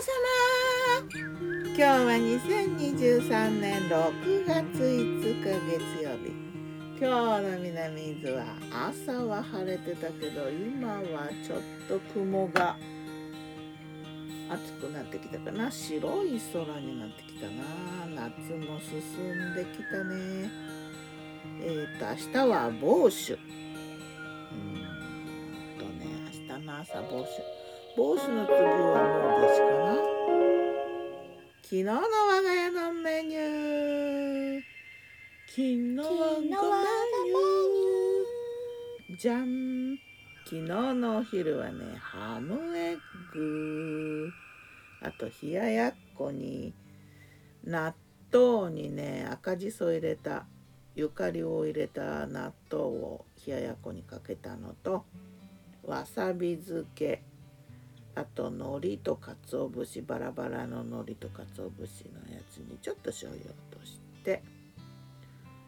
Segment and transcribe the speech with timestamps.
[0.00, 0.08] 様。
[1.66, 6.32] 今日は2023年6月5日月曜日。
[6.98, 12.76] 今日の南伊豆は朝は晴れてたけど今はちょっと雲が
[14.48, 15.70] 暑くなってきたかな。
[15.70, 18.28] 白い空になってきたな。
[18.30, 20.50] 夏も進んできたね。
[21.62, 23.38] えっ、ー、と明日は防酒うん
[25.78, 26.06] とね
[26.48, 27.59] 明日の朝防酒
[27.96, 29.96] 帽子の次はもうですかな。
[31.62, 34.60] 昨日の我が家のメニュー。
[35.48, 36.06] 昨日のメ
[36.46, 39.18] ニュー。
[39.18, 39.98] じゃん。
[40.44, 40.62] 昨日
[40.94, 42.98] のお昼はねハムエッ
[43.34, 44.30] グ。
[45.02, 46.72] あと冷ややっこに
[47.64, 47.92] 納
[48.32, 50.46] 豆にね赤じそ入れた
[50.94, 55.04] ゆかりを入れた納豆を冷ややっこにかけたのと
[55.84, 57.24] わさび漬け。
[58.20, 64.42] あと海苔と鰹節バラバラの海苔と鰹節のやつにちょっと醤油を落として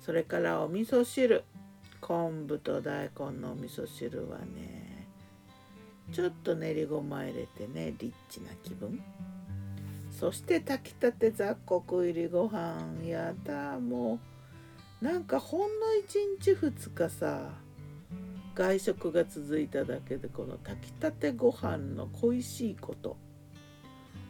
[0.00, 1.44] それからお味噌汁。
[2.02, 5.08] 昆布と大根のお味噌汁はね
[6.12, 9.02] ちょっと練りごま入れてねリッチな気分。
[10.10, 13.08] そして炊きたて雑穀入りご飯。
[13.08, 14.18] やだも
[15.00, 15.04] う。
[15.04, 15.66] なんかほんの
[16.06, 17.48] 1日2日さ
[18.54, 23.16] 外食が続いただけでこの炊きたてご飯の恋しいこと。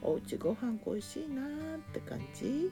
[0.01, 2.71] おうちご飯恋しいなーって感じ？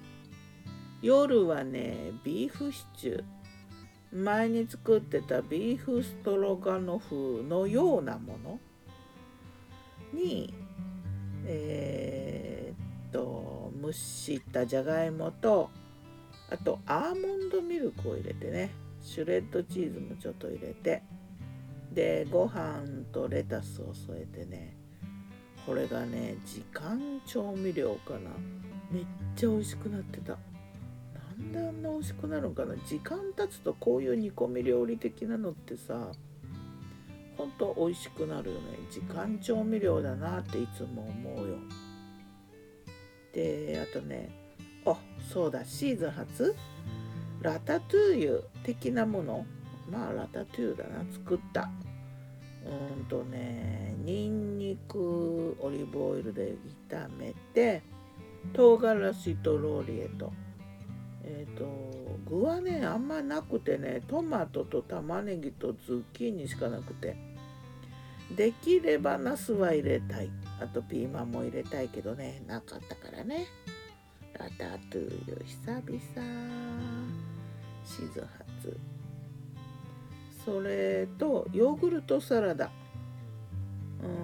[1.02, 3.24] 夜はねビーフシチュー。
[4.14, 8.58] 前に作ってたビーフストロガノフのようなもの。
[10.14, 10.54] に
[11.44, 15.70] えー、っと蒸したじゃがいもと
[16.50, 18.70] あとアーモンドミルクを入れてね
[19.02, 21.02] シュレッドチーズもちょっと入れて。
[21.92, 24.76] でご飯とレタスを添えてね
[25.66, 28.30] これがね時間調味料かな。
[28.90, 29.04] めっ
[29.36, 30.32] ちゃ美味しくなってた。
[30.32, 30.38] な
[31.34, 32.74] んであんな美味しくなるのかな。
[32.86, 36.12] 時間経つとこういう煮込み料理的なのってさ
[37.36, 38.62] ほんと美味しくなるよね。
[38.90, 41.56] 時間調味料だなっていつも思うよ。
[43.32, 44.30] であとね
[44.84, 44.96] あ
[45.32, 46.54] そうだシーズン初？
[47.40, 49.46] ラタトゥーユ的なもの？
[49.92, 51.70] まあラタトゥーだな作った。
[52.64, 56.54] うんとねにんにくオリーブオイルで
[56.88, 57.82] 炒めて
[58.52, 60.32] 唐辛子とローリエと。
[61.24, 61.66] えっ、ー、と
[62.28, 67.16] 具はねあんまなくてねトマトと玉ねぎとズッキーニしかなくて。
[68.36, 70.30] できればナスは入れたい。
[70.58, 73.46] あとピーマンも入れたいけどねなかったからね。
[74.38, 75.82] ラタトゥーユ久々。
[77.84, 78.28] シーズン
[78.62, 79.01] 初。
[80.44, 82.70] それとヨーグルトサラダ、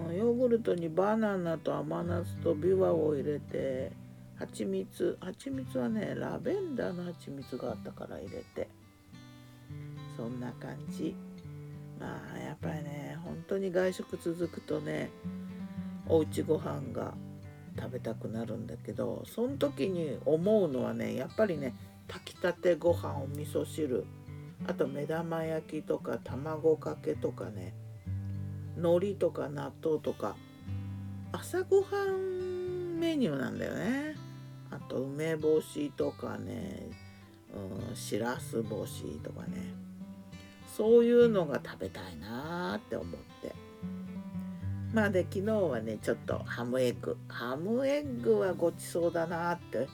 [0.08, 3.92] うん、ヨーグルトにバナナと甘夏とビワを入れて
[4.38, 5.18] 蜂蜜。
[5.20, 8.68] 蜂蜜はねラベンダーの蜂蜜があったから入れて。
[10.16, 11.14] そんな感じ。
[12.00, 15.10] まあやっぱりね本当に外食続くとね
[16.06, 17.14] おうちご飯が
[17.76, 21.74] 食べたくなるんだけどその時に思うのはねやっぱりね
[22.08, 24.04] 炊きたてご飯お味噌汁。
[24.66, 27.74] あと目玉焼きとか卵かけとかね。
[28.76, 30.36] 海苔とか納豆とか。
[31.32, 34.16] 朝ごはんメニューなんだよね。
[34.70, 36.90] あと梅干しとかね。
[37.90, 39.74] うんしらす干しとかね。
[40.76, 43.54] そういうのが食べたいなって思って。
[44.92, 47.16] まあで昨日はねちょっとハムエッグ。
[47.28, 49.88] ハムエッグはごちそうだなって。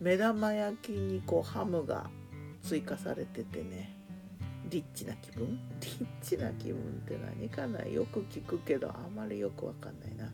[0.00, 2.08] 目玉焼きにこうハムが
[2.68, 3.94] 追加されててね。
[4.68, 5.58] リッチな気分？
[5.80, 7.86] リッチな気分って何かな？
[7.86, 10.30] よく聞くけどあまりよくわかんないな。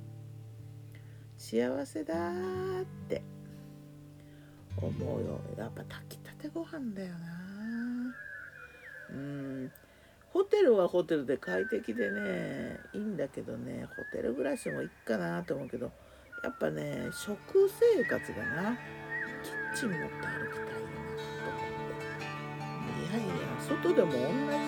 [1.38, 3.22] 幸せだって。
[4.76, 5.40] 思うよ。
[5.56, 8.14] やっぱ炊きたてご飯だよな。
[9.10, 9.70] うん。
[10.30, 13.86] ホテルはホテルで快適でねいいんだけどね。
[13.86, 15.92] ホテル暮らしもいいかなと思うけど
[16.42, 17.38] やっぱね食
[17.96, 18.76] 生活がな。
[19.44, 21.03] キッチン持って歩きたいいや
[23.68, 24.24] 外でも同じ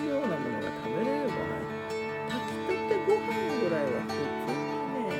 [0.07, 1.37] ようなものが食べれればね
[2.29, 2.77] 炊きた。
[2.87, 3.27] てご飯
[3.59, 4.63] ぐらいは普通に
[4.93, 5.11] ね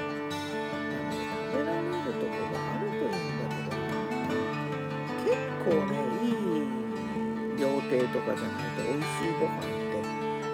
[1.51, 3.83] 食べられるとこがあるといいんだけど
[5.25, 5.35] 結
[5.65, 5.94] 構ね
[6.24, 6.63] いい
[7.59, 10.00] 料亭とかじゃないと美味しいご飯って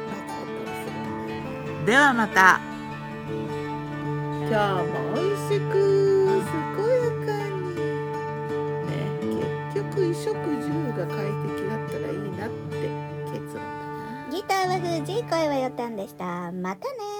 [0.09, 1.33] なかったりするんだ
[1.71, 2.59] よではまた
[4.49, 5.73] 今日も美味しく
[6.51, 7.61] 健やかに。
[8.89, 8.91] ね
[9.73, 10.27] 結局衣食
[10.61, 10.67] 住
[10.97, 11.15] が快
[11.47, 13.02] 適だったらいいなって。
[14.33, 16.51] ギターは藤井声はよたんでした。
[16.51, 17.12] またね。